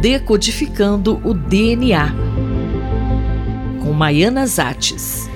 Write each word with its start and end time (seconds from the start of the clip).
Decodificando 0.00 1.20
o 1.22 1.34
DNA, 1.34 2.10
com 3.82 3.92
Maiana 3.92 4.46
Zates. 4.46 5.28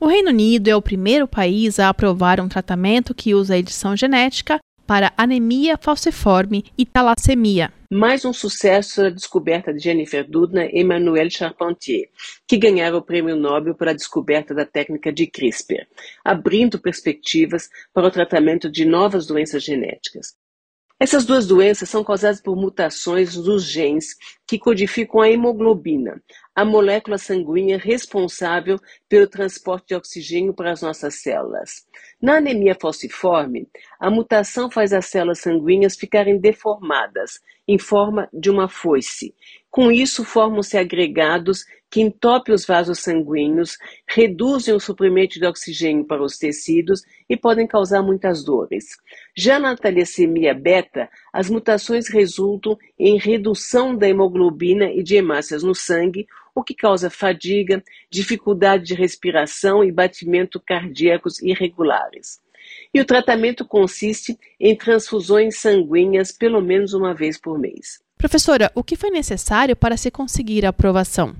O 0.00 0.06
Reino 0.06 0.30
Unido 0.30 0.68
é 0.68 0.74
o 0.74 0.80
primeiro 0.80 1.28
país 1.28 1.78
a 1.78 1.90
aprovar 1.90 2.40
um 2.40 2.48
tratamento 2.48 3.14
que 3.14 3.34
usa 3.34 3.52
a 3.52 3.58
edição 3.58 3.94
genética 3.94 4.58
para 4.88 5.12
anemia 5.18 5.76
falciforme 5.78 6.64
e 6.78 6.86
talassemia. 6.86 7.70
Mais 7.90 8.24
um 8.24 8.32
sucesso 8.32 9.02
a 9.02 9.10
descoberta 9.10 9.70
de 9.70 9.80
Jennifer 9.80 10.26
Doudna 10.26 10.64
e 10.64 10.80
Emmanuel 10.80 11.30
Charpentier, 11.30 12.08
que 12.46 12.56
ganharam 12.56 12.96
o 12.96 13.02
prêmio 13.02 13.36
Nobel 13.36 13.74
pela 13.74 13.92
descoberta 13.92 14.54
da 14.54 14.64
técnica 14.64 15.12
de 15.12 15.26
CRISPR, 15.26 15.86
abrindo 16.24 16.80
perspectivas 16.80 17.68
para 17.92 18.06
o 18.06 18.10
tratamento 18.10 18.70
de 18.70 18.86
novas 18.86 19.26
doenças 19.26 19.62
genéticas. 19.62 20.34
Essas 21.00 21.24
duas 21.24 21.46
doenças 21.46 21.88
são 21.88 22.02
causadas 22.02 22.40
por 22.40 22.56
mutações 22.56 23.36
nos 23.36 23.62
genes 23.62 24.16
que 24.44 24.58
codificam 24.58 25.20
a 25.20 25.30
hemoglobina, 25.30 26.20
a 26.52 26.64
molécula 26.64 27.16
sanguínea 27.16 27.78
responsável 27.78 28.80
pelo 29.08 29.28
transporte 29.28 29.88
de 29.88 29.94
oxigênio 29.94 30.52
para 30.52 30.72
as 30.72 30.82
nossas 30.82 31.22
células. 31.22 31.86
Na 32.20 32.38
anemia 32.38 32.74
falciforme, 32.74 33.68
a 34.00 34.10
mutação 34.10 34.68
faz 34.68 34.92
as 34.92 35.06
células 35.06 35.38
sanguíneas 35.38 35.96
ficarem 35.96 36.40
deformadas, 36.40 37.40
em 37.68 37.78
forma 37.78 38.28
de 38.32 38.50
uma 38.50 38.68
foice. 38.68 39.32
Com 39.70 39.92
isso, 39.92 40.24
formam-se 40.24 40.76
agregados 40.76 41.64
que 41.90 42.00
entopem 42.00 42.54
os 42.54 42.66
vasos 42.66 43.00
sanguíneos, 43.00 43.78
reduzem 44.06 44.74
o 44.74 44.80
suprimento 44.80 45.38
de 45.38 45.46
oxigênio 45.46 46.04
para 46.04 46.22
os 46.22 46.36
tecidos 46.36 47.02
e 47.28 47.36
podem 47.36 47.66
causar 47.66 48.02
muitas 48.02 48.44
dores. 48.44 48.96
Já 49.36 49.58
na 49.58 49.76
talassemia 49.76 50.54
beta, 50.54 51.08
as 51.32 51.48
mutações 51.48 52.08
resultam 52.08 52.76
em 52.98 53.18
redução 53.18 53.96
da 53.96 54.08
hemoglobina 54.08 54.90
e 54.92 55.02
de 55.02 55.16
hemácias 55.16 55.62
no 55.62 55.74
sangue, 55.74 56.26
o 56.54 56.62
que 56.62 56.74
causa 56.74 57.08
fadiga, 57.08 57.82
dificuldade 58.10 58.84
de 58.84 58.94
respiração 58.94 59.84
e 59.84 59.92
batimentos 59.92 60.60
cardíacos 60.66 61.40
irregulares. 61.40 62.40
E 62.92 63.00
o 63.00 63.04
tratamento 63.04 63.64
consiste 63.64 64.38
em 64.60 64.76
transfusões 64.76 65.58
sanguíneas 65.58 66.32
pelo 66.32 66.60
menos 66.60 66.92
uma 66.92 67.14
vez 67.14 67.40
por 67.40 67.58
mês. 67.58 68.00
Professora, 68.18 68.70
o 68.74 68.82
que 68.82 68.96
foi 68.96 69.10
necessário 69.10 69.76
para 69.76 69.96
se 69.96 70.10
conseguir 70.10 70.66
a 70.66 70.70
aprovação? 70.70 71.36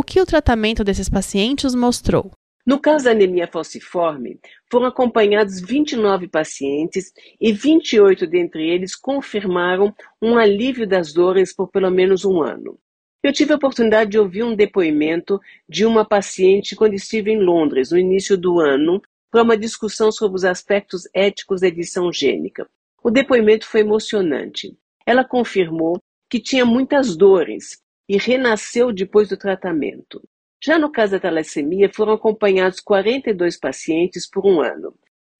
O 0.00 0.02
que 0.02 0.18
o 0.18 0.24
tratamento 0.24 0.82
desses 0.82 1.10
pacientes 1.10 1.74
mostrou? 1.74 2.30
No 2.66 2.80
caso 2.80 3.04
da 3.04 3.10
anemia 3.10 3.46
falciforme, 3.46 4.40
foram 4.72 4.86
acompanhados 4.86 5.60
29 5.60 6.26
pacientes 6.26 7.12
e 7.38 7.52
28 7.52 8.26
dentre 8.26 8.66
eles 8.66 8.96
confirmaram 8.96 9.94
um 10.22 10.38
alívio 10.38 10.88
das 10.88 11.12
dores 11.12 11.54
por 11.54 11.68
pelo 11.68 11.90
menos 11.90 12.24
um 12.24 12.40
ano. 12.40 12.78
Eu 13.22 13.30
tive 13.30 13.52
a 13.52 13.56
oportunidade 13.56 14.12
de 14.12 14.18
ouvir 14.18 14.42
um 14.42 14.56
depoimento 14.56 15.38
de 15.68 15.84
uma 15.84 16.02
paciente 16.02 16.74
quando 16.74 16.94
estive 16.94 17.32
em 17.32 17.38
Londres, 17.38 17.90
no 17.90 17.98
início 17.98 18.38
do 18.38 18.58
ano, 18.58 19.02
para 19.30 19.42
uma 19.42 19.54
discussão 19.54 20.10
sobre 20.10 20.36
os 20.36 20.46
aspectos 20.46 21.02
éticos 21.12 21.60
da 21.60 21.68
edição 21.68 22.10
gênica. 22.10 22.66
O 23.04 23.10
depoimento 23.10 23.66
foi 23.66 23.80
emocionante. 23.80 24.74
Ela 25.04 25.24
confirmou 25.24 26.00
que 26.30 26.40
tinha 26.40 26.64
muitas 26.64 27.14
dores 27.14 27.79
e 28.10 28.16
renasceu 28.16 28.92
depois 28.92 29.28
do 29.28 29.36
tratamento. 29.36 30.20
Já 30.60 30.80
no 30.80 30.90
caso 30.90 31.12
da 31.12 31.20
talassemia, 31.20 31.88
foram 31.94 32.14
acompanhados 32.14 32.80
42 32.80 33.56
pacientes 33.56 34.28
por 34.28 34.44
um 34.44 34.60
ano, 34.60 34.92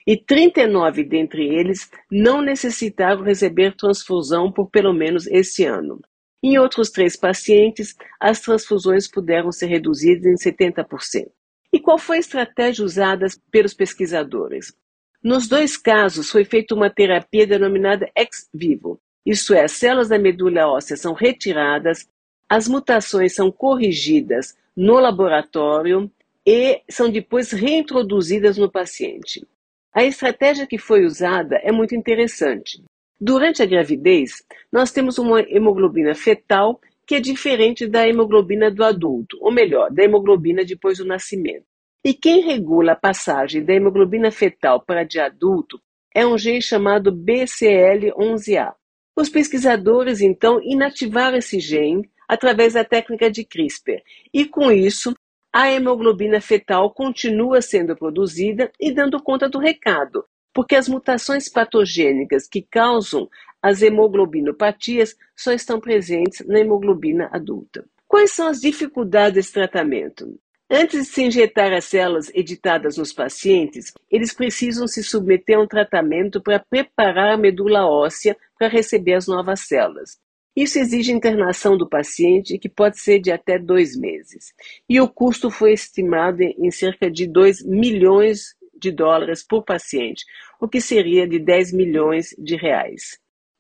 e 0.07 0.17
39 0.17 1.03
dentre 1.03 1.49
eles 1.49 1.91
não 2.09 2.41
necessitaram 2.41 3.25
receber 3.25 3.75
transfusão 3.75 4.53
por 4.53 4.71
pelo 4.71 4.93
menos 4.93 5.27
esse 5.27 5.65
ano. 5.65 6.01
Em 6.41 6.59
outros 6.61 6.91
três 6.91 7.17
pacientes, 7.17 7.97
as 8.21 8.41
transfusões 8.41 9.11
puderam 9.11 9.51
ser 9.51 9.67
reduzidas 9.67 10.25
em 10.25 10.37
70%. 10.37 11.27
E 11.73 11.81
qual 11.81 11.99
foi 11.99 12.19
a 12.19 12.21
estratégia 12.21 12.85
usada 12.85 13.27
pelos 13.51 13.75
pesquisadores? 13.75 14.73
Nos 15.21 15.49
dois 15.49 15.77
casos, 15.77 16.31
foi 16.31 16.45
feita 16.45 16.77
uma 16.77 16.89
terapia 16.89 17.49
denominada 17.49 18.09
ex 18.17 18.49
vivo, 18.55 19.01
isto 19.27 19.55
é, 19.55 19.65
as 19.65 19.73
células 19.73 20.09
da 20.09 20.21
medula 20.21 20.69
óssea 20.69 20.97
são 20.97 21.13
retiradas, 21.13 22.09
as 22.51 22.67
mutações 22.67 23.33
são 23.33 23.53
corrigidas 23.53 24.59
no 24.77 24.99
laboratório 24.99 26.11
e 26.45 26.83
são 26.91 27.09
depois 27.09 27.53
reintroduzidas 27.53 28.59
no 28.59 28.69
paciente. 28.69 29.47
A 29.95 30.03
estratégia 30.03 30.67
que 30.67 30.77
foi 30.77 31.05
usada 31.05 31.61
é 31.63 31.71
muito 31.71 31.95
interessante. 31.95 32.83
Durante 33.21 33.63
a 33.63 33.67
gravidez, 33.67 34.43
nós 34.73 34.91
temos 34.91 35.17
uma 35.17 35.41
hemoglobina 35.43 36.13
fetal 36.13 36.81
que 37.07 37.17
é 37.17 37.21
diferente 37.21 37.87
da 37.87 38.09
hemoglobina 38.09 38.69
do 38.69 38.83
adulto, 38.83 39.37
ou 39.41 39.53
melhor, 39.53 39.91
da 39.93 40.03
hemoglobina 40.03 40.65
depois 40.65 40.99
do 40.99 41.05
nascimento. 41.05 41.65
E 42.05 42.15
quem 42.15 42.41
regula 42.41 42.93
a 42.93 42.97
passagem 42.97 43.65
da 43.65 43.75
hemoglobina 43.75 44.31
fetal 44.33 44.81
para 44.81 45.03
a 45.03 45.05
de 45.05 45.21
adulto 45.21 45.81
é 46.13 46.27
um 46.27 46.39
gene 46.39 46.63
chamado 46.63 47.13
BCL11A. 47.13 48.73
Os 49.17 49.29
pesquisadores, 49.29 50.21
então, 50.21 50.61
inativaram 50.63 51.37
esse 51.37 51.61
gene 51.61 52.09
através 52.31 52.75
da 52.75 52.85
técnica 52.85 53.29
de 53.29 53.45
CRISPR, 53.45 54.05
e 54.33 54.45
com 54.45 54.71
isso, 54.71 55.13
a 55.53 55.69
hemoglobina 55.69 56.41
fetal 56.41 56.95
continua 56.95 57.61
sendo 57.61 57.97
produzida 57.97 58.71
e 58.79 58.93
dando 58.93 59.21
conta 59.21 59.49
do 59.49 59.59
recado, 59.59 60.25
porque 60.55 60.77
as 60.77 60.89
mutações 60.89 61.49
patogênicas 61.49 62.47
que 62.47 62.63
causam 62.63 63.29
as 63.61 63.83
hemoglobinopatias 63.83 65.17
só 65.37 65.53
estão 65.53 65.81
presentes 65.81 66.47
na 66.47 66.61
hemoglobina 66.61 67.29
adulta. 67.33 67.85
Quais 68.07 68.31
são 68.31 68.47
as 68.47 68.61
dificuldades 68.61 69.35
desse 69.35 69.53
tratamento? 69.53 70.39
Antes 70.71 71.07
de 71.07 71.13
se 71.13 71.25
injetar 71.25 71.73
as 71.73 71.87
células 71.87 72.31
editadas 72.33 72.97
nos 72.97 73.13
pacientes, 73.13 73.93
eles 74.09 74.33
precisam 74.33 74.87
se 74.87 75.03
submeter 75.03 75.59
a 75.59 75.63
um 75.63 75.67
tratamento 75.67 76.41
para 76.41 76.61
preparar 76.61 77.35
a 77.35 77.37
medula 77.37 77.85
óssea 77.87 78.37
para 78.57 78.69
receber 78.69 79.15
as 79.15 79.27
novas 79.27 79.67
células. 79.67 80.17
Isso 80.55 80.79
exige 80.79 81.13
internação 81.13 81.77
do 81.77 81.89
paciente, 81.89 82.59
que 82.59 82.69
pode 82.69 82.99
ser 82.99 83.21
de 83.21 83.31
até 83.31 83.59
dois 83.59 83.97
meses. 83.97 84.53
E 84.89 85.01
o 85.01 85.09
custo 85.09 85.51
foi 85.51 85.73
estimado 85.73 86.43
em 86.43 86.71
cerca 86.71 87.11
de 87.11 87.27
2 87.27 87.65
milhões 87.65 88.57
de 88.75 88.91
dólares 88.91 89.45
por 89.47 89.65
paciente, 89.65 90.25
o 90.61 90.69
que 90.69 90.81
seria 90.81 91.27
de 91.29 91.39
10 91.39 91.73
milhões 91.73 92.35
de 92.39 92.57
reais. 92.57 93.19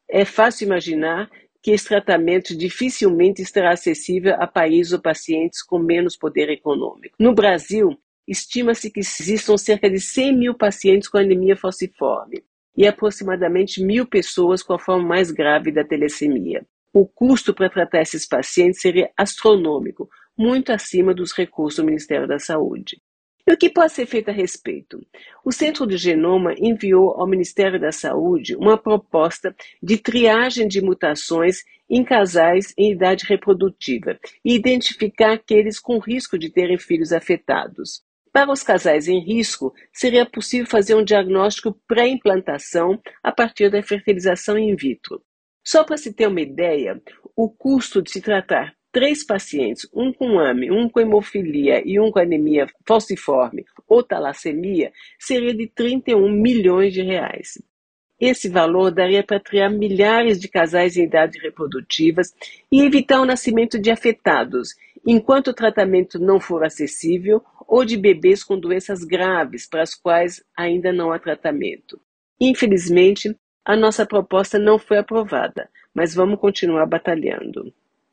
É 0.09 0.25
fácil 0.25 0.67
imaginar 0.67 1.31
que 1.63 1.71
esse 1.71 1.87
tratamento 1.87 2.57
dificilmente 2.57 3.43
estará 3.43 3.73
acessível 3.73 4.35
a 4.39 4.47
países 4.47 4.93
ou 4.93 5.01
pacientes 5.01 5.63
com 5.63 5.79
menos 5.79 6.17
poder 6.17 6.49
econômico. 6.49 7.15
No 7.19 7.35
Brasil, 7.35 7.97
estima-se 8.27 8.91
que 8.91 9.01
existam 9.01 9.57
cerca 9.57 9.91
de 9.91 10.01
100 10.01 10.37
mil 10.37 10.55
pacientes 10.55 11.09
com 11.09 11.19
anemia 11.19 11.57
falciforme 11.57 12.43
e 12.77 12.87
aproximadamente 12.87 13.85
mil 13.85 14.07
pessoas 14.07 14.63
com 14.63 14.73
a 14.73 14.79
forma 14.79 15.07
mais 15.07 15.31
grave 15.31 15.71
da 15.71 15.85
telecemia. 15.85 16.65
O 16.93 17.07
custo 17.07 17.55
para 17.55 17.71
tratar 17.71 18.03
esses 18.03 18.27
pacientes 18.27 18.81
seria 18.81 19.11
astronômico, 19.17 20.09
muito 20.37 20.73
acima 20.73 21.15
dos 21.15 21.33
recursos 21.33 21.77
do 21.77 21.87
Ministério 21.87 22.27
da 22.27 22.39
Saúde. 22.39 23.01
E 23.47 23.53
o 23.53 23.57
que 23.57 23.71
pode 23.71 23.93
ser 23.93 24.07
feito 24.07 24.29
a 24.29 24.33
respeito? 24.33 25.01
O 25.45 25.53
Centro 25.53 25.87
de 25.87 25.97
Genoma 25.97 26.55
enviou 26.59 27.13
ao 27.13 27.27
Ministério 27.27 27.81
da 27.81 27.93
Saúde 27.93 28.57
uma 28.57 28.77
proposta 28.77 29.55
de 29.83 29.99
triagem 29.99 30.69
de 30.69 30.81
mutações 30.81 31.59
em 31.89 32.05
casais 32.05 32.73
em 32.77 32.93
idade 32.93 33.25
reprodutiva 33.25 34.19
e 34.45 34.55
identificar 34.55 35.33
aqueles 35.33 35.79
com 35.79 35.99
risco 35.99 36.39
de 36.39 36.51
terem 36.51 36.79
filhos 36.79 37.13
afetados. 37.13 38.03
Para 38.33 38.53
os 38.53 38.63
casais 38.63 39.09
em 39.09 39.19
risco, 39.19 39.75
seria 39.93 40.25
possível 40.25 40.67
fazer 40.67 40.95
um 40.95 41.05
diagnóstico 41.05 41.77
pré-implantação 41.89 43.01
a 43.23 43.33
partir 43.33 43.71
da 43.71 43.83
fertilização 43.83 44.57
in 44.57 44.77
vitro. 44.77 45.21
Só 45.65 45.85
para 45.85 45.97
se 45.97 46.13
ter 46.13 46.27
uma 46.27 46.41
ideia, 46.41 47.01
o 47.37 47.49
custo 47.49 48.03
de 48.03 48.11
se 48.11 48.21
tratar 48.21 48.75
três 48.93 49.25
pacientes, 49.25 49.89
um 49.95 50.13
com 50.13 50.39
AME, 50.39 50.71
um 50.71 50.89
com 50.89 51.01
hemofilia 51.01 51.83
e 51.85 52.01
um 52.01 52.11
com 52.11 52.19
anemia 52.19 52.67
falciforme 52.87 53.65
ou 53.87 54.03
talassemia, 54.03 54.93
seria 55.19 55.55
de 55.55 55.69
31 55.69 56.31
milhões 56.31 56.93
de 56.93 57.03
reais. 57.03 57.59
Esse 58.19 58.49
valor 58.49 58.91
daria 58.91 59.23
para 59.23 59.41
criar 59.41 59.71
milhares 59.71 60.39
de 60.39 60.47
casais 60.47 60.97
em 60.97 61.05
idade 61.05 61.39
reprodutivas 61.39 62.35
e 62.71 62.83
evitar 62.83 63.21
o 63.21 63.25
nascimento 63.25 63.79
de 63.79 63.91
afetados, 63.91 64.75
enquanto 65.07 65.49
o 65.49 65.55
tratamento 65.55 66.19
não 66.19 66.39
for 66.39 66.63
acessível, 66.63 67.43
ou 67.67 67.85
de 67.85 67.97
bebês 67.97 68.45
com 68.45 68.59
doenças 68.59 69.05
graves 69.05 69.67
para 69.67 69.83
as 69.83 69.95
quais 69.95 70.45
ainda 70.55 70.93
não 70.93 71.13
há 71.13 71.19
tratamento. 71.19 71.99
Infelizmente, 72.39 73.35
a 73.65 73.77
nossa 73.77 74.07
proposta 74.07 74.59
não 74.59 74.79
foi 74.79 74.99
aprovada, 74.99 75.69
mas 75.95 76.15
vamos 76.15 76.39
continuar 76.39 76.87
batalhando. 76.87 77.73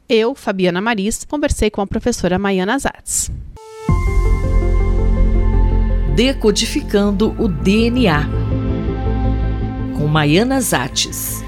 Eu, 0.10 0.36
Fabiana 0.36 0.80
Maris, 0.80 1.26
conversei 1.26 1.70
com 1.70 1.82
a 1.82 1.88
professora 1.88 2.40
Maiana 2.40 2.78
Zatz. 2.80 3.32
Decodificando 6.16 7.36
o 7.42 7.48
DNA. 7.48 8.26
Com 9.98 10.08
Maiana 10.08 10.62
Zates. 10.62 11.47